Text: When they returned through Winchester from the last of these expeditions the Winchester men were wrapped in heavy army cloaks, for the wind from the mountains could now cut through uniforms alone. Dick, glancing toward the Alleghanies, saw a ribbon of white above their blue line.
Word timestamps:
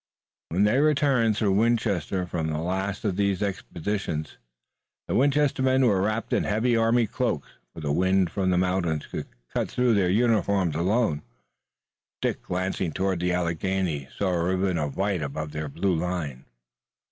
When 0.49 0.63
they 0.63 0.79
returned 0.79 1.37
through 1.37 1.51
Winchester 1.51 2.25
from 2.25 2.47
the 2.47 2.57
last 2.57 3.05
of 3.05 3.17
these 3.17 3.43
expeditions 3.43 4.37
the 5.07 5.13
Winchester 5.13 5.61
men 5.61 5.85
were 5.85 6.01
wrapped 6.01 6.33
in 6.33 6.43
heavy 6.43 6.75
army 6.75 7.05
cloaks, 7.05 7.49
for 7.71 7.81
the 7.81 7.91
wind 7.91 8.31
from 8.31 8.49
the 8.49 8.57
mountains 8.57 9.05
could 9.05 9.27
now 9.27 9.31
cut 9.53 9.69
through 9.69 9.93
uniforms 10.07 10.75
alone. 10.75 11.21
Dick, 12.19 12.41
glancing 12.41 12.91
toward 12.93 13.19
the 13.19 13.31
Alleghanies, 13.31 14.07
saw 14.17 14.29
a 14.31 14.43
ribbon 14.43 14.79
of 14.79 14.97
white 14.97 15.21
above 15.21 15.51
their 15.51 15.69
blue 15.69 15.93
line. 15.93 16.45